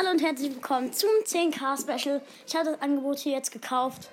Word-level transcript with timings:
Hallo 0.00 0.12
und 0.12 0.22
herzlich 0.22 0.54
willkommen 0.54 0.94
zum 0.94 1.10
10k 1.26 1.78
Special. 1.78 2.22
Ich 2.46 2.56
habe 2.56 2.70
das 2.70 2.80
Angebot 2.80 3.18
hier 3.18 3.32
jetzt 3.32 3.52
gekauft. 3.52 4.08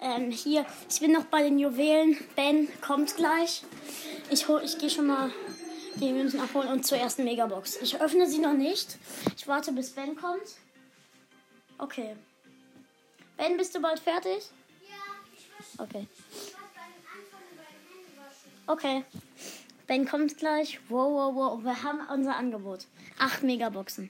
Ähm, 0.00 0.30
hier, 0.30 0.64
ich 0.88 1.00
bin 1.00 1.12
noch 1.12 1.24
bei 1.24 1.42
den 1.42 1.58
Juwelen. 1.58 2.16
Ben 2.34 2.66
kommt 2.80 3.14
gleich. 3.14 3.62
Ich, 4.30 4.48
hol, 4.48 4.62
ich 4.64 4.78
gehe 4.78 4.88
schon 4.88 5.06
mal 5.06 5.30
die 5.96 6.12
Münzen 6.12 6.40
abholen 6.40 6.68
und 6.68 6.86
zur 6.86 6.96
ersten 6.96 7.24
Megabox. 7.24 7.76
Ich 7.82 8.00
öffne 8.00 8.26
sie 8.26 8.38
noch 8.38 8.54
nicht. 8.54 8.96
Ich 9.36 9.46
warte, 9.46 9.70
bis 9.72 9.90
Ben 9.90 10.16
kommt. 10.16 10.56
Okay. 11.76 12.16
Ben, 13.36 13.58
bist 13.58 13.74
du 13.74 13.82
bald 13.82 14.00
fertig? 14.00 14.48
Ja, 14.88 14.96
ich 15.36 15.50
wasche 15.58 15.82
Okay. 15.82 16.06
Okay. 18.66 19.04
Ben 19.86 20.08
kommt 20.08 20.38
gleich. 20.38 20.80
Wow, 20.88 21.12
wow, 21.12 21.34
wow. 21.34 21.62
Wir 21.62 21.82
haben 21.82 22.00
unser 22.10 22.34
Angebot. 22.34 22.86
Acht 23.18 23.42
Megaboxen. 23.42 24.08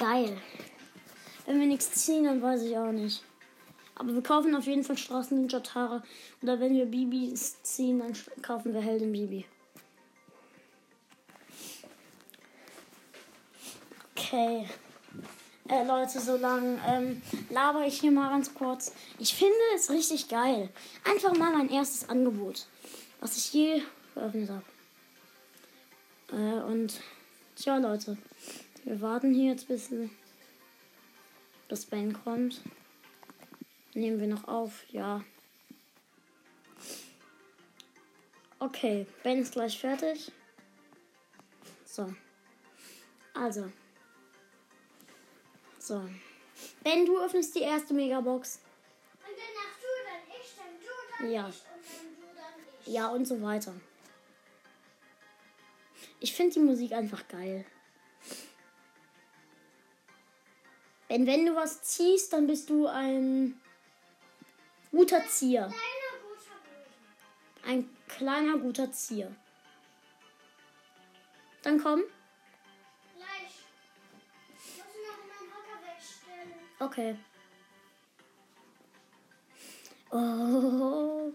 Geil. 0.00 0.34
Wenn 1.44 1.60
wir 1.60 1.66
nichts 1.66 1.90
ziehen, 1.92 2.24
dann 2.24 2.40
weiß 2.40 2.62
ich 2.62 2.74
auch 2.74 2.90
nicht. 2.90 3.22
Aber 3.96 4.14
wir 4.14 4.22
kaufen 4.22 4.54
auf 4.54 4.64
jeden 4.64 4.82
Fall 4.82 4.96
Straßen 4.96 5.36
Ninja 5.36 5.60
Tara. 5.60 6.02
Oder 6.42 6.58
wenn 6.58 6.72
wir 6.72 6.86
Bibis 6.86 7.62
ziehen, 7.62 7.98
dann 7.98 8.14
kaufen 8.40 8.72
wir 8.72 8.80
Heldin 8.80 9.12
Bibi. 9.12 9.44
Okay. 14.16 14.66
Äh, 15.68 15.84
Leute, 15.84 16.18
so 16.18 16.38
lang 16.38 16.80
ähm, 16.88 17.20
laber 17.50 17.86
ich 17.86 18.00
hier 18.00 18.10
mal 18.10 18.30
ganz 18.30 18.54
kurz. 18.54 18.94
Ich 19.18 19.34
finde 19.34 19.54
es 19.76 19.90
richtig 19.90 20.28
geil. 20.28 20.70
Einfach 21.04 21.36
mal 21.36 21.52
mein 21.52 21.68
erstes 21.68 22.08
Angebot, 22.08 22.66
was 23.20 23.36
ich 23.36 23.52
je 23.52 23.82
geöffnet 24.14 24.48
habe. 24.48 24.64
Äh, 26.32 26.62
und 26.62 26.98
tja, 27.54 27.76
Leute, 27.76 28.16
wir 28.84 29.00
warten 29.00 29.32
hier 29.34 29.52
jetzt 29.52 29.68
bis, 29.68 29.90
bis 31.68 31.86
Ben 31.86 32.12
kommt. 32.12 32.62
Nehmen 33.94 34.20
wir 34.20 34.28
noch 34.28 34.46
auf, 34.48 34.84
ja. 34.90 35.24
Okay, 38.58 39.06
Ben 39.22 39.38
ist 39.40 39.52
gleich 39.52 39.78
fertig. 39.78 40.30
So. 41.84 42.14
Also. 43.34 43.70
So. 45.78 46.08
Ben, 46.84 47.06
du 47.06 47.18
öffnest 47.18 47.54
die 47.54 47.62
erste 47.62 47.94
Megabox. 47.94 48.60
Und 49.26 49.36
danach 49.36 49.76
du, 49.80 49.86
dann 50.04 50.40
ich, 50.40 50.54
dann 50.56 50.78
du, 50.78 51.18
dann 51.18 51.30
Ja. 51.32 51.48
ich 51.48 51.54
und 51.56 51.84
dann 51.84 52.14
du, 52.14 52.36
dann 52.36 52.84
ich. 52.86 52.92
Ja, 52.92 53.08
und 53.08 53.24
so 53.24 53.42
weiter. 53.42 53.74
Ich 56.20 56.34
finde 56.34 56.54
die 56.54 56.60
Musik 56.60 56.92
einfach 56.92 57.26
geil. 57.28 57.64
Wenn, 61.10 61.26
wenn 61.26 61.44
du 61.44 61.56
was 61.56 61.82
ziehst, 61.82 62.32
dann 62.32 62.46
bist 62.46 62.70
du 62.70 62.86
ein 62.86 63.60
guter 64.92 65.26
Zieher. 65.26 65.66
Kleiner 65.66 66.22
guter 66.22 66.54
Böse. 66.62 67.68
Ein 67.68 67.96
kleiner 68.06 68.58
guter 68.58 68.92
Zieher. 68.92 69.34
Dann 71.62 71.82
komm. 71.82 72.04
Gleich. 73.16 73.66
Ich 74.54 74.76
muss 74.76 74.86
noch 75.04 75.18
meinen 75.26 75.50
Hocker 75.52 75.80
wegstellen. 75.82 76.54
Okay. 76.78 77.16
Oh. 80.12 81.32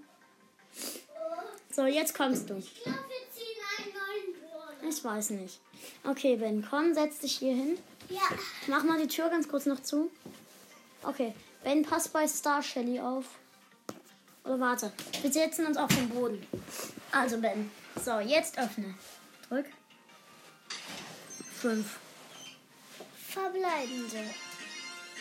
So, 1.70 1.86
jetzt 1.86 2.16
kommst 2.16 2.50
du. 2.50 2.56
Ich 2.56 2.82
glaube, 2.82 3.00
wir 3.10 3.30
ziehen 3.30 3.62
einen 3.78 3.92
neuen 3.94 4.40
Brawler. 4.40 4.90
Ich 4.90 5.04
weiß 5.04 5.32
nicht. 5.32 5.60
Okay, 6.06 6.38
Ben, 6.38 6.66
komm, 6.66 6.94
setz 6.94 7.20
dich 7.20 7.40
hier 7.40 7.54
hin. 7.54 7.78
Ja. 8.10 8.22
Mach 8.68 8.84
mal 8.84 9.00
die 9.00 9.08
Tür 9.08 9.30
ganz 9.30 9.48
kurz 9.48 9.66
noch 9.66 9.82
zu. 9.82 10.12
Okay, 11.04 11.34
Ben, 11.64 11.84
pass 11.84 12.08
bei 12.08 12.28
Star 12.28 12.62
Shelly 12.62 13.00
auf. 13.00 13.26
Oder 14.44 14.60
warte, 14.60 14.92
wir 15.22 15.32
setzen 15.32 15.66
uns 15.66 15.78
auf 15.78 15.90
den 15.90 16.10
Boden. 16.10 16.46
Also, 17.12 17.38
Ben. 17.40 17.72
So, 18.04 18.20
jetzt 18.20 18.58
öffne. 18.58 18.94
Drück. 19.50 19.66
Fünf. 21.60 21.98
Verbleibende. 23.28 24.30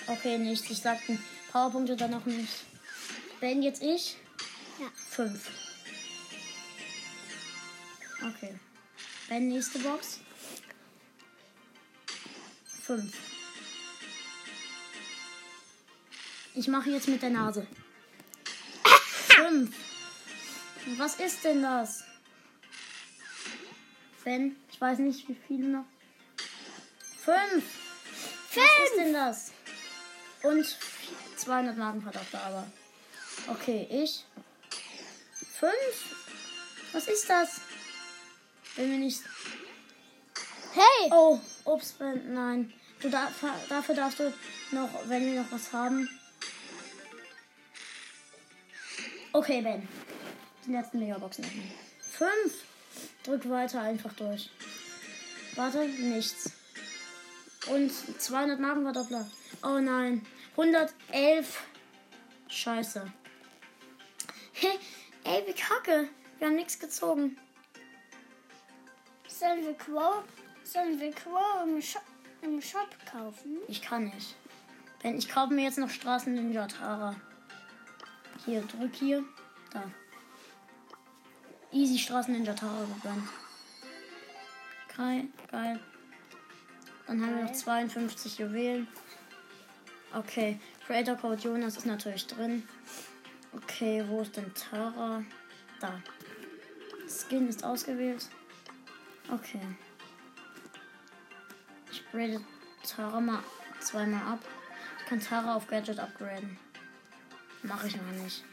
Okay, 0.07 0.39
nichts. 0.39 0.69
Ich 0.71 0.81
sagte 0.81 1.19
Powerpunkte 1.51 1.97
dann 1.97 2.11
noch 2.11 2.27
nicht. 2.27 2.53
Ben, 3.41 3.63
jetzt 3.63 3.83
ich. 3.83 4.17
Ja. 4.79 4.87
Fünf. 5.09 5.51
Okay. 8.21 8.59
Ben, 9.29 9.49
nächste 9.49 9.79
Box. 9.79 10.21
Fünf. 12.87 13.15
Ich 16.55 16.69
mache 16.69 16.91
jetzt 16.91 17.09
mit 17.09 17.23
der 17.23 17.31
Nase. 17.31 17.67
Fünf. 18.85 19.75
Was 20.99 21.15
ist 21.17 21.43
denn 21.45 21.63
das? 21.63 22.05
Ben, 24.23 24.57
ich 24.71 24.79
weiß 24.79 24.99
nicht, 24.99 25.27
wie 25.29 25.37
viele 25.47 25.69
noch. 25.69 25.87
Fünf. 27.25 27.65
Was 28.55 28.91
ist 28.91 28.97
denn 28.99 29.13
das? 29.15 29.53
Und 30.43 30.77
200 31.37 31.79
Markenprodukte 31.79 32.39
aber. 32.39 32.71
Okay, 33.49 33.89
ich. 33.91 34.27
Fünf? 35.59 35.73
Was 36.93 37.09
ist 37.09 37.31
das? 37.31 37.63
Wenn 38.77 38.91
wir 38.91 38.99
nicht. 38.99 39.23
Hey! 40.75 41.11
Oh, 41.11 41.41
Ben, 41.99 42.35
nein. 42.35 42.73
Du 43.01 43.11
darf, 43.11 43.33
dafür 43.69 43.95
darfst 43.95 44.21
du 44.21 44.33
noch, 44.73 44.89
wenn 45.07 45.25
wir 45.27 45.43
noch 45.43 45.53
was 45.53 45.73
haben. 45.73 46.09
Okay, 49.33 49.63
Ben. 49.63 49.89
Die 50.67 50.73
letzten 50.73 51.01
Megaboxen. 51.01 51.45
Fünf. 51.99 52.65
Drück 53.25 53.49
weiter 53.49 53.81
einfach 53.81 54.13
durch. 54.13 54.51
Warte, 55.57 55.87
nichts. 55.89 56.53
Und 57.67 57.91
200 57.91 58.61
Markenverdoppler. 58.61 59.27
Oh 59.63 59.79
nein. 59.81 60.25
111. 60.53 61.63
Scheiße. 62.49 63.11
Hey, 64.53 64.79
ey, 65.25 65.43
wie 65.47 65.53
kacke. 65.53 66.09
Wir 66.39 66.47
haben 66.47 66.57
nichts 66.57 66.79
gezogen. 66.79 67.37
Sollen 69.27 69.65
wir 69.65 69.75
Quo, 69.75 70.23
sollen 70.75 70.99
wir 70.99 71.13
Quo 71.13 71.39
im 71.65 71.81
Shop, 71.81 72.03
im 72.43 72.61
Shop 72.61 72.89
kaufen? 73.11 73.59
Ich 73.69 73.81
kann 73.81 74.07
nicht. 74.07 74.35
Ben, 75.01 75.17
ich 75.17 75.29
kaufe 75.29 75.55
mir 75.55 75.63
jetzt 75.63 75.79
noch 75.79 75.89
Straßen 75.89 76.35
Ninja 76.35 76.67
Tara. 76.67 77.15
Hier, 78.45 78.61
drück 78.63 78.93
hier. 78.93 79.23
Da. 79.73 79.85
Easy 81.71 81.97
Straßen 81.97 82.35
Ninja 82.35 82.55
Tara 82.55 82.87
gegönnt. 82.87 83.29
Geil, 84.97 85.29
geil. 85.51 85.79
Dann 87.07 87.23
haben 87.23 87.37
wir 87.37 87.45
noch 87.45 87.53
52 87.53 88.39
Juwelen. 88.39 88.89
Okay, 90.13 90.59
Creator 90.87 91.15
Code 91.17 91.41
Jonas 91.41 91.77
ist 91.77 91.87
natürlich 91.87 92.27
drin. 92.27 92.67
Okay, 93.53 94.05
wo 94.09 94.23
ist 94.23 94.37
denn 94.37 94.53
Tara? 94.55 95.23
Da. 95.81 96.03
Skin 97.07 97.49
ist 97.49 97.63
ausgewählt. 97.63 98.29
Okay. 99.31 99.61
Ich 102.15 102.21
grade 102.21 102.41
Tara 102.87 103.21
mal 103.21 103.43
zweimal 103.81 104.35
ab. 104.35 104.39
Ich 105.01 105.07
kann 105.07 105.19
Tara 105.19 105.57
auf 105.57 105.67
Gadget 105.67 105.99
upgraden. 105.99 106.57
Mache 107.65 107.89
ich 107.89 107.97
noch 107.97 108.23
nicht. 108.23 108.45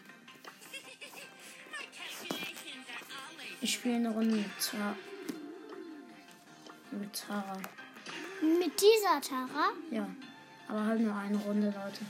Ich 3.62 3.76
spiele 3.76 3.98
eine 3.98 4.10
Runde 4.10 4.38
mit, 4.38 4.46
Ta 4.60 4.96
mit 6.90 7.14
Tara. 7.14 7.60
Mit 8.42 8.74
dieser 8.82 9.22
Tara? 9.22 9.70
Ja, 9.92 10.10
aber 10.68 10.84
halt 10.84 11.02
nur 11.02 11.16
eine 11.16 11.38
Runde, 11.38 11.68
Leute. 11.68 12.04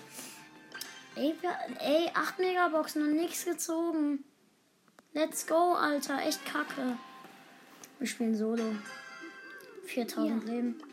Ey, 1.15 1.35
ey 1.79 2.09
8 2.13 2.39
Megaboxen 2.39 3.01
und 3.01 3.17
nichts 3.17 3.43
gezogen. 3.43 4.23
Let's 5.11 5.45
go, 5.45 5.73
Alter. 5.73 6.21
Echt 6.25 6.45
kacke. 6.45 6.97
Wir 7.99 8.07
spielen 8.07 8.37
Solo. 8.37 8.73
4000 9.85 10.45
Leben. 10.45 10.90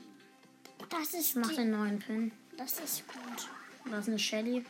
Das 0.90 1.14
ist, 1.14 1.31
Ich 1.31 1.35
mach 1.37 1.52
den 1.52 1.70
neuen 1.70 1.99
Pin. 1.99 2.32
das 2.56 2.79
ist 2.81 3.05
gut. 3.08 3.49
Da 3.90 3.99
ist 3.99 4.08
eine 4.08 4.19
Shelly. 4.19 4.64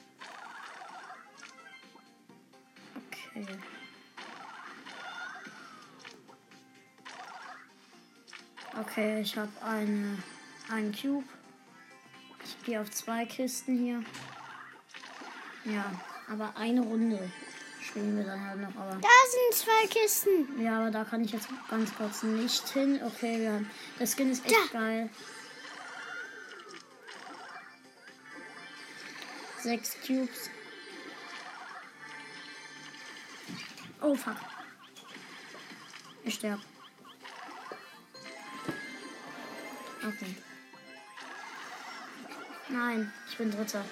Okay. 3.08 3.46
Okay, 8.80 9.20
ich 9.22 9.36
habe 9.36 9.50
eine, 9.64 10.18
einen 10.70 10.92
Cube. 10.94 11.24
Ich 12.44 12.64
gehe 12.64 12.80
auf 12.80 12.90
zwei 12.90 13.24
Kisten 13.26 13.76
hier. 13.78 14.02
Ja, 15.64 15.90
aber 16.30 16.56
eine 16.56 16.80
Runde 16.80 17.18
spielen 17.82 18.16
wir 18.16 18.24
dann 18.24 18.40
halt 18.46 18.60
noch. 18.60 18.74
Aber 18.76 18.92
Da 18.96 19.08
sind 19.30 19.54
zwei 19.54 19.86
Kisten. 19.88 20.62
ja, 20.62 20.78
aber 20.80 20.90
da 20.90 21.04
kann 21.04 21.24
ich 21.24 21.32
jetzt 21.32 21.48
ganz 21.68 21.94
kurz 21.94 22.22
nicht 22.22 22.68
hin. 22.68 23.00
Okay, 23.04 23.40
wir 23.40 23.52
haben, 23.54 23.70
der 23.98 24.06
Skin 24.06 24.30
ist 24.30 24.44
echt 24.46 24.72
geil. 24.72 25.10
Sechs 29.68 29.98
Cubes. 30.00 30.48
Oh 34.00 34.14
fuck. 34.14 34.36
Ich 36.24 36.36
sterb. 36.36 36.58
Okay. 40.06 40.34
Nein, 42.70 43.12
ich 43.28 43.36
bin 43.36 43.50
Dritter. 43.50 43.84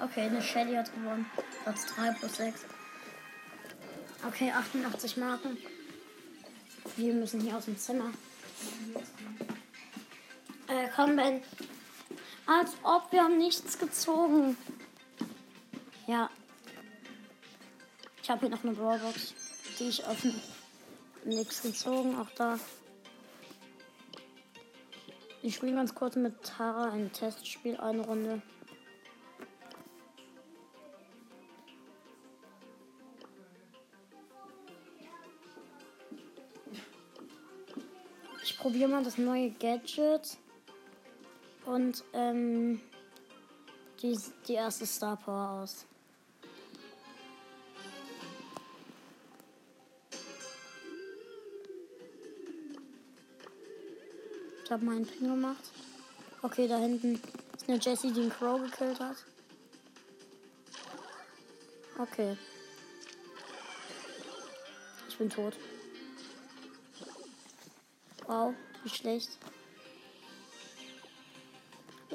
Okay, 0.00 0.22
eine 0.22 0.40
Shelly 0.40 0.76
hat 0.76 0.90
gewonnen. 0.94 1.26
Platz 1.64 1.84
3 1.84 2.12
plus 2.12 2.36
6. 2.38 2.64
Okay, 4.26 4.50
88 4.50 5.18
Marken. 5.18 5.58
Wir 6.96 7.12
müssen 7.12 7.42
hier 7.42 7.58
aus 7.58 7.66
dem 7.66 7.76
Zimmer. 7.76 8.10
Äh, 10.68 10.88
komm, 10.96 11.16
Ben. 11.16 11.42
Als 12.46 12.76
ob 12.84 13.10
wir 13.10 13.24
haben 13.24 13.38
nichts 13.38 13.76
gezogen. 13.76 14.56
Ja. 16.06 16.30
Ich 18.22 18.30
habe 18.30 18.40
hier 18.40 18.50
noch 18.50 18.62
eine 18.62 18.72
Brawlbox, 18.72 19.34
die 19.78 19.88
ich 19.88 20.06
öffne. 20.06 20.34
Nichts 21.24 21.62
gezogen, 21.62 22.16
auch 22.16 22.30
da. 22.36 22.58
Ich 25.42 25.56
spiele 25.56 25.74
ganz 25.74 25.94
kurz 25.94 26.14
mit 26.16 26.42
Tara 26.44 26.92
ein 26.92 27.12
Testspiel, 27.12 27.76
eine 27.76 28.04
Runde. 28.04 28.42
Ich 38.44 38.56
probiere 38.56 38.88
mal 38.88 39.04
das 39.04 39.18
neue 39.18 39.50
Gadget 39.50 40.38
und 41.66 42.04
ähm, 42.12 42.80
die, 44.00 44.18
die 44.46 44.54
erste 44.54 44.86
Star 44.86 45.16
Power 45.16 45.62
aus. 45.62 45.84
Ich 54.64 54.72
habe 54.72 54.84
meinen 54.84 55.06
Pin 55.06 55.28
gemacht. 55.28 55.70
Okay, 56.42 56.66
da 56.66 56.78
hinten 56.78 57.20
ist 57.56 57.68
eine 57.68 57.78
Jessie, 57.78 58.12
die 58.12 58.22
einen 58.22 58.30
Crow 58.30 58.60
gekillt 58.60 58.98
hat. 58.98 59.16
Okay. 61.98 62.36
Ich 65.08 65.16
bin 65.16 65.30
tot. 65.30 65.54
Wow, 68.26 68.54
wie 68.82 68.90
schlecht. 68.90 69.38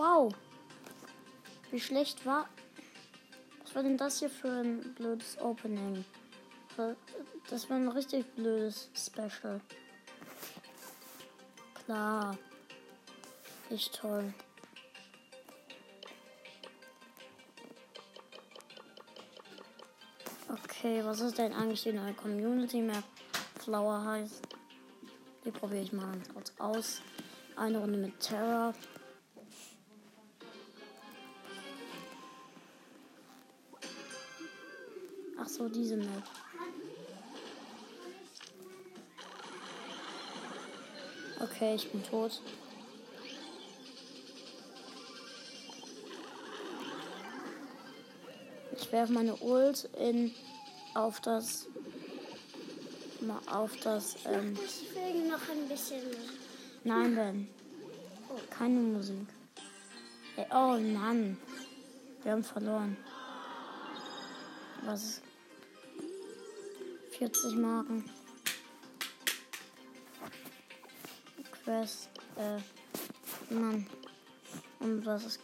Wow. 0.01 0.33
Wie 1.69 1.79
schlecht 1.79 2.25
war. 2.25 2.49
Was 3.61 3.75
war 3.75 3.83
denn 3.83 3.97
das 3.97 4.17
hier 4.17 4.31
für 4.31 4.47
ein 4.47 4.95
blödes 4.95 5.39
Opening? 5.39 6.03
Das 7.51 7.69
war 7.69 7.77
ein 7.77 7.87
richtig 7.87 8.25
blödes 8.33 8.89
Special. 8.95 9.61
Klar. 11.85 12.35
Nicht 13.69 13.93
toll. 13.93 14.33
Okay, 20.49 21.05
was 21.05 21.19
ist 21.19 21.37
denn 21.37 21.53
eigentlich 21.53 21.83
die 21.83 21.93
neue 21.93 22.15
Community 22.15 22.81
Map? 22.81 23.03
Flower 23.59 24.03
heißt. 24.03 24.47
Die 25.45 25.51
probiere 25.51 25.83
ich 25.83 25.93
mal 25.93 26.17
kurz 26.33 26.51
aus. 26.57 27.01
Eine 27.55 27.77
Runde 27.77 27.99
mit 27.99 28.19
Terra. 28.19 28.73
Ach 35.43 35.47
so, 35.49 35.67
diese 35.67 35.97
Map. 35.97 36.23
Okay, 41.39 41.75
ich 41.75 41.91
bin 41.91 42.03
tot. 42.03 42.41
Ich 48.77 48.91
werfe 48.91 49.13
meine 49.13 49.35
Ult 49.37 49.89
in 49.97 50.31
auf 50.93 51.19
das 51.21 51.65
mal 53.21 53.39
auf 53.47 53.75
das 53.77 54.17
ähm, 54.25 54.57
Ich 54.63 54.95
will 54.95 55.27
noch 55.27 55.49
ein 55.49 55.67
bisschen. 55.67 56.01
Nein, 56.83 57.15
Ben. 57.15 57.47
Keine 58.51 58.79
Musik. 58.79 59.27
Ey, 60.35 60.45
oh 60.51 60.77
Mann. 60.77 61.37
Wir 62.21 62.33
haben 62.33 62.43
verloren. 62.43 62.95
Was 64.83 65.03
ist 65.03 65.30
40 67.21 67.55
Marken. 67.55 68.03
Quest. 71.63 72.09
Äh. 72.35 73.53
Mann. 73.53 73.85
Und 74.79 75.05
was 75.05 75.25
ist 75.25 75.39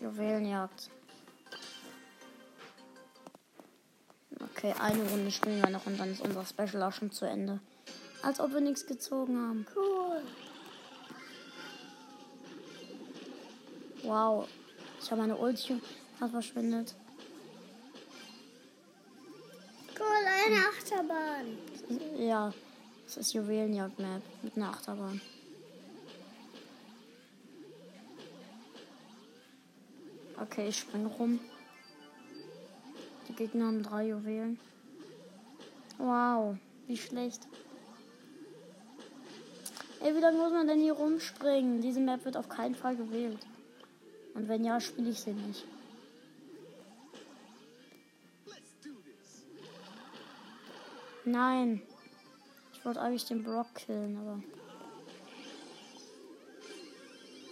Juwelenjagd? 0.00 0.90
Okay, 4.40 4.74
eine 4.80 5.08
Runde 5.10 5.30
spielen 5.30 5.62
wir 5.62 5.70
noch 5.70 5.86
und 5.86 5.96
dann 6.00 6.10
ist 6.10 6.22
unser 6.22 6.44
Special 6.44 6.82
auch 6.82 6.92
schon 6.92 7.12
zu 7.12 7.24
Ende. 7.24 7.60
Als 8.22 8.40
ob 8.40 8.52
wir 8.52 8.60
nichts 8.60 8.84
gezogen 8.84 9.38
haben. 9.38 9.64
Cool. 9.76 10.22
Wow. 14.02 14.48
Ich 15.00 15.08
habe 15.08 15.20
meine 15.20 15.36
Ulti 15.36 15.80
fast 16.18 16.32
verschwendet. 16.32 16.96
Cool, 19.96 20.24
eine 20.52 20.66
Achterbahn. 20.68 21.58
Ja, 22.18 22.52
das 23.06 23.16
ist 23.16 23.32
Juwelenjagd-Map 23.32 24.22
mit 24.42 24.56
einer 24.56 24.70
Achterbahn. 24.70 25.20
Okay, 30.40 30.68
ich 30.68 30.78
spring 30.78 31.06
rum. 31.06 31.40
Die 33.28 33.32
Gegner 33.34 33.66
haben 33.66 33.82
drei 33.82 34.08
Juwelen. 34.08 34.58
Wow, 35.98 36.56
wie 36.86 36.96
schlecht. 36.96 37.46
Ey, 40.00 40.14
wie 40.16 40.20
lange 40.20 40.38
muss 40.38 40.52
man 40.52 40.66
denn 40.66 40.80
hier 40.80 40.94
rumspringen? 40.94 41.80
Diese 41.80 42.00
Map 42.00 42.24
wird 42.24 42.36
auf 42.36 42.48
keinen 42.48 42.74
Fall 42.74 42.96
gewählt. 42.96 43.46
Und 44.34 44.48
wenn 44.48 44.64
ja, 44.64 44.80
spiele 44.80 45.10
ich 45.10 45.20
sie 45.20 45.32
nicht. 45.32 45.64
Nein. 51.24 51.82
Ich 52.72 52.84
wollte 52.84 53.00
eigentlich 53.00 53.24
den 53.26 53.44
Brock 53.44 53.74
killen, 53.74 54.16
aber. 54.16 54.42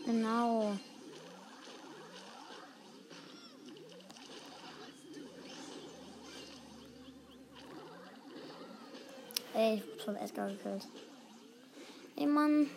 Genau. 0.04 0.72
Ey, 9.54 9.76
ich 9.76 9.84
wurde 9.86 10.02
von 10.02 10.16
Edgar 10.16 10.48
gekillt. 10.48 10.88
Ey, 12.16 12.26
Mann. 12.26 12.68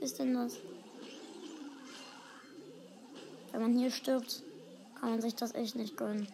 Was 0.00 0.10
ist 0.10 0.18
denn 0.18 0.34
das? 0.34 0.58
Wenn 3.52 3.62
man 3.62 3.78
hier 3.78 3.90
stirbt, 3.90 4.42
kann 5.00 5.10
man 5.10 5.20
sich 5.20 5.34
das 5.34 5.54
echt 5.54 5.76
nicht 5.76 5.96
gönnen. 5.96 6.26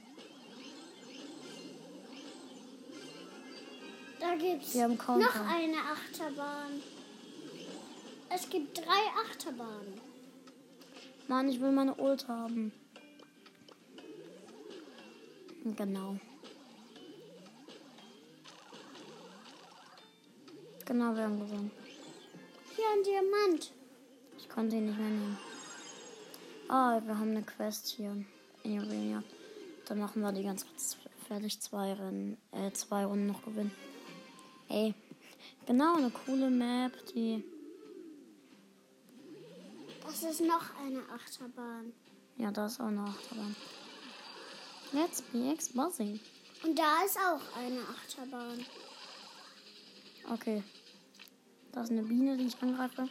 Gibt's 4.38 4.74
haben 4.74 4.96
Counter. 4.98 5.26
noch 5.26 5.34
eine 5.46 5.76
Achterbahn. 5.78 6.82
Es 8.30 8.48
gibt 8.48 8.78
drei 8.78 9.30
Achterbahnen. 9.30 10.00
Mann, 11.28 11.48
ich 11.48 11.60
will 11.60 11.72
meine 11.72 11.94
Ult 11.94 12.26
haben. 12.28 12.72
Genau. 15.76 16.16
Genau, 20.86 21.14
wir 21.14 21.22
haben 21.22 21.38
gewonnen. 21.38 21.70
Hier 22.74 22.84
ein 22.94 23.02
Diamant. 23.02 23.72
Ich 24.38 24.48
konnte 24.48 24.76
ihn 24.76 24.86
nicht 24.86 24.98
mehr 24.98 25.10
nehmen. 25.10 25.38
Ah, 26.68 27.00
wir 27.04 27.18
haben 27.18 27.30
eine 27.30 27.42
Quest 27.42 27.88
hier 27.88 28.16
in 28.62 28.74
Juwelenjagd. 28.74 29.26
Dann 29.86 29.98
machen 29.98 30.22
wir 30.22 30.32
die 30.32 30.44
ganz 30.44 30.66
kurz 30.66 30.96
fertig. 31.26 31.60
Zwei 31.60 31.92
Rennen, 31.92 32.38
äh, 32.52 32.70
zwei 32.72 33.04
Runden 33.04 33.26
noch 33.26 33.42
gewinnen. 33.44 33.72
Ey, 34.68 34.94
genau, 35.66 35.96
eine 35.96 36.10
coole 36.10 36.50
Map, 36.50 36.92
die. 37.14 37.42
Das 40.02 40.22
ist 40.22 40.40
noch 40.40 40.74
eine 40.84 41.00
Achterbahn. 41.10 41.92
Ja, 42.36 42.50
da 42.50 42.66
ist 42.66 42.80
auch 42.80 42.86
eine 42.86 43.02
Achterbahn. 43.02 43.56
Let's 44.92 45.22
be 45.22 45.50
exposing. 45.50 46.20
Und 46.64 46.78
da 46.78 47.04
ist 47.04 47.16
auch 47.16 47.40
eine 47.56 47.80
Achterbahn. 47.82 48.64
Okay. 50.32 50.62
Da 51.72 51.82
ist 51.82 51.90
eine 51.90 52.02
Biene, 52.02 52.36
die 52.36 52.46
ich 52.46 52.62
angreife. 52.62 53.08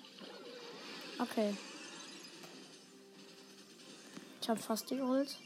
Okay. 1.19 1.55
Ich 4.41 4.49
habe 4.49 4.59
fast 4.59 4.89
die 4.89 4.99
Ult. 4.99 5.37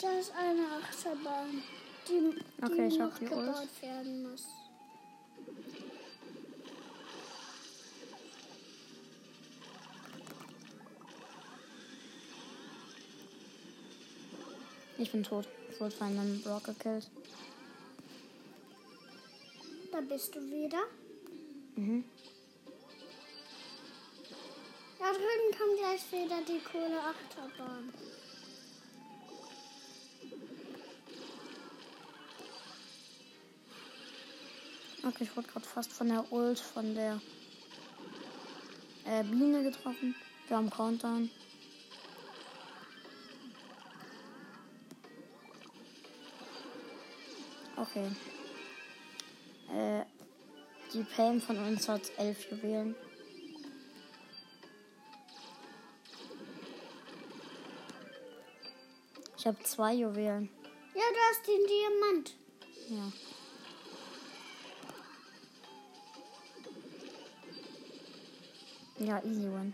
Da 0.00 0.18
ist 0.18 0.32
eine 0.32 0.66
Achterbahn, 0.82 1.62
die, 2.08 2.34
die 2.58 2.64
Okay, 2.64 2.86
ich 2.88 2.98
noch 2.98 3.16
die 3.18 3.24
Ult. 3.24 3.30
gebaut 3.46 3.68
werden 3.82 4.30
muss. 4.30 4.46
Ich 14.98 15.10
bin 15.10 15.22
tot. 15.22 15.46
Ich 15.70 15.80
wurde 15.80 15.94
von 15.94 16.06
einem 16.06 16.40
Brock 16.42 16.64
gekillt. 16.64 17.08
Da 19.90 20.00
bist 20.00 20.34
du 20.34 20.40
wieder. 20.40 20.82
Mhm. 21.76 22.04
Da 24.98 25.10
drüben 25.10 25.58
kommt 25.58 25.78
gleich 25.78 26.12
wieder 26.12 26.40
die 26.46 26.60
coole 26.60 26.98
Okay, 35.04 35.24
ich 35.24 35.36
wurde 35.36 35.48
gerade 35.48 35.66
fast 35.66 35.92
von 35.92 36.08
der 36.08 36.32
Ult 36.32 36.60
von 36.60 36.94
der 36.94 37.20
äh, 39.04 39.24
Biene 39.24 39.64
getroffen. 39.64 40.14
Wir 40.46 40.56
haben 40.56 40.70
Countdown. 40.70 41.28
Okay. 47.76 48.10
Äh, 49.72 50.04
die 50.92 51.02
Pam 51.02 51.40
von 51.40 51.58
uns 51.58 51.88
hat 51.88 52.02
elf 52.18 52.48
Juwelen. 52.50 52.94
Ich 59.36 59.46
habe 59.48 59.60
zwei 59.64 59.94
Juwelen. 59.94 60.48
Ja, 60.94 61.02
du 61.10 61.18
hast 61.28 61.46
den 61.48 61.66
Diamant. 61.66 62.34
Ja. 62.88 63.31
Ja, 69.02 69.20
easy 69.24 69.48
one. 69.48 69.72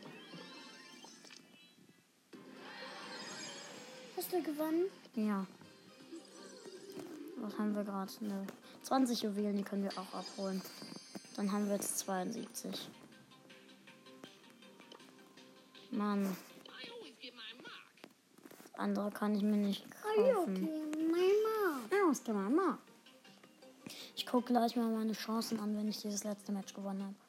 Hast 4.16 4.32
du 4.32 4.42
gewonnen? 4.42 4.87
Ja. 5.14 5.47
Was 7.37 7.58
haben 7.58 7.75
wir 7.75 7.85
gerade? 7.85 8.11
Ne, 8.20 8.47
20 8.85 9.23
Juwelen, 9.23 9.58
die 9.58 9.62
können 9.62 9.82
wir 9.82 9.92
auch 9.92 10.14
abholen. 10.14 10.62
Dann 11.37 11.52
haben 11.52 11.66
wir 11.66 11.75
jetzt 11.75 11.99
72. 11.99 12.88
Mann. 15.90 16.35
Das 18.62 18.75
andere 18.78 19.11
kann 19.11 19.35
ich 19.35 19.42
mir 19.42 19.58
nicht 19.58 19.85
kaufen. 19.90 20.68
Ich 24.16 24.25
gucke 24.26 24.52
gleich 24.52 24.75
mal 24.75 24.90
meine 24.90 25.12
Chancen 25.12 25.61
an, 25.61 25.76
wenn 25.76 25.88
ich 25.88 26.00
dieses 26.00 26.25
letzte 26.25 26.50
Match 26.52 26.73
gewonnen 26.73 27.02
habe. 27.02 27.27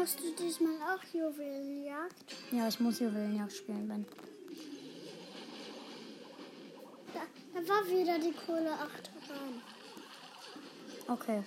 Machst 0.00 0.18
du 0.18 0.30
diesmal 0.42 0.76
auch 0.76 1.04
Juwelenjagd? 1.12 2.34
Ja, 2.52 2.68
ich 2.68 2.80
muss 2.80 3.00
Juwelenjagd 3.00 3.52
spielen, 3.52 3.86
Ben. 3.86 4.06
Da, 7.12 7.20
da 7.52 7.68
war 7.68 7.86
wieder 7.86 8.18
die 8.18 8.32
coole 8.32 8.72
Achterbahn. 8.72 9.60
Okay. 11.06 11.42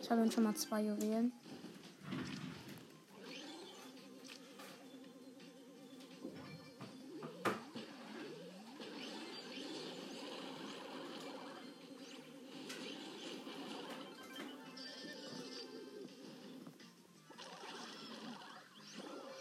Ich 0.00 0.08
habe 0.08 0.30
schon 0.30 0.44
mal 0.44 0.54
zwei 0.54 0.82
Juwelen. 0.82 1.32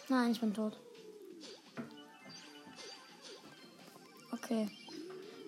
Nein, 0.07 0.31
ich 0.31 0.39
bin 0.39 0.53
tot. 0.53 0.77
Okay. 4.31 4.69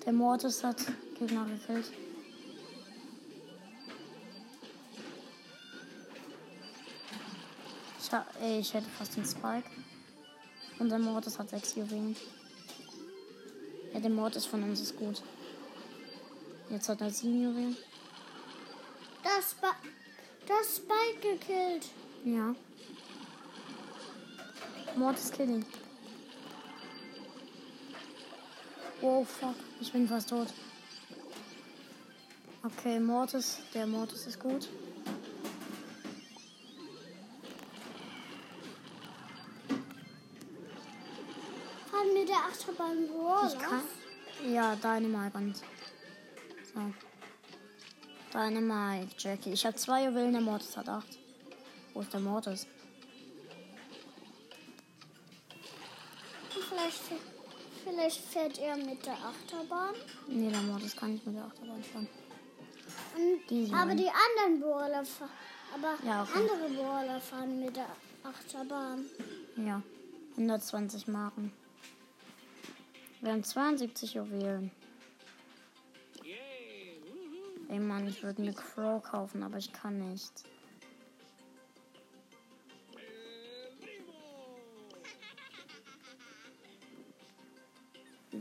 Der 0.03 0.13
Mortis 0.13 0.63
hat 0.63 0.77
Gegner 1.19 1.45
gekillt. 1.45 1.91
Ich, 7.99 8.11
ha 8.11 8.25
ey, 8.41 8.59
ich 8.59 8.73
hätte 8.73 8.87
fast 8.97 9.15
den 9.15 9.25
Spike. 9.25 9.69
Und 10.79 10.89
der 10.89 10.97
Mortis 10.99 11.37
hat 11.37 11.49
sechs 11.49 11.75
Juwelen. 11.75 12.15
Ja, 13.93 13.99
der 13.99 14.09
Mortis 14.09 14.45
von 14.45 14.63
uns 14.63 14.79
ist 14.81 14.97
gut. 14.97 15.21
Jetzt 16.69 16.89
hat 16.89 17.01
er 17.01 17.11
sieben 17.11 17.43
Juwelen. 17.43 17.77
Das, 19.23 19.55
das 20.47 20.77
Spike 20.77 21.37
gekillt. 21.37 21.89
Ja. 22.25 22.55
Mortis 24.98 25.32
Killing. 25.32 25.63
Oh 29.01 29.24
fuck, 29.24 29.56
ich 29.80 29.92
bin 29.92 30.08
fast 30.08 30.30
tot. 30.30 30.48
Okay, 32.63 33.00
Mortis, 33.00 33.60
der 33.75 33.86
Mortis 33.86 34.25
ist 34.25 34.39
gut. 34.39 34.68
Haben 41.94 42.16
wir 42.16 42.25
der 42.25 42.36
Achterbahn 42.38 43.08
Brawler? 43.08 43.54
Ich 43.54 43.60
kann. 43.60 43.82
Ja, 44.51 44.75
Dynamite. 44.75 45.62
So. 46.74 46.82
Dynamite, 48.34 49.16
Jackie. 49.20 49.54
Ich 49.54 49.63
habe 49.63 49.75
zwei 49.75 50.06
Juwelen, 50.06 50.32
der 50.32 50.42
Mortis 50.42 50.75
hat 50.75 50.89
acht. 50.89 51.20
Wo 51.94 52.01
ist 52.01 52.12
der 52.12 52.20
Mortis? 52.20 52.66
Vielleicht 57.98 58.22
fährt 58.25 58.60
er 58.60 58.77
mit 58.77 59.06
der 59.06 59.13
Achterbahn. 59.13 59.96
Nee, 60.27 60.51
der 60.51 60.62
Mortis 60.62 60.96
kann 60.96 61.13
nicht 61.13 61.25
mit 61.25 61.36
der 61.36 61.46
Achterbahn 61.46 61.84
fahren. 61.84 62.08
Und, 63.16 63.50
Die 63.50 63.72
aber 63.74 63.96
die 63.96 64.08
anderen 64.10 64.62
Brawler 64.62 65.04
fahren. 65.04 65.30
Aber 65.74 65.96
Ja, 66.06 66.24
okay. 66.24 66.32
andere 66.36 66.70
Brawler 66.75 67.20
fahren 67.20 67.60
mit 67.60 67.75
der 67.75 67.88
Achterbahn. 68.24 69.06
Ja, 69.58 69.82
120 70.32 71.08
Marken. 71.08 71.51
Wir 73.22 73.32
haben 73.32 73.44
72 73.44 74.13
Juwelen. 74.13 74.72
Ey 77.70 77.80
Mann, 77.80 78.08
ich 78.08 78.24
würde 78.24 78.42
mir 78.42 78.54
Crow 78.54 79.04
kaufen, 79.04 79.44
aber 79.44 79.58
ich 79.58 79.74
kann 79.74 80.12
nicht. 80.12 80.32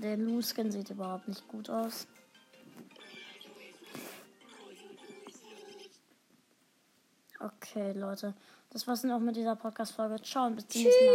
Der 0.07 0.17
Luskin 0.17 0.71
sieht 0.71 0.89
überhaupt 0.91 1.27
nicht 1.27 1.49
gut 1.49 1.69
aus. 1.69 2.07
Okay, 7.41 7.91
Leute. 7.91 8.35
Das 8.71 8.87
war's 8.87 9.03
dann 9.03 9.11
auch 9.11 9.19
mit 9.19 9.35
dieser 9.35 9.57
Podcast-Folge. 9.57 10.23
Ciao 10.23 10.47
und 10.47 10.55
bis 10.55 10.69
zum 10.69 10.83
nächsten 10.85 11.07
Mal. 11.07 11.15